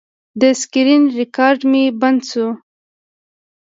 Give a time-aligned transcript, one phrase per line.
[0.39, 2.47] د سکرین ریکارډ مې بند شو.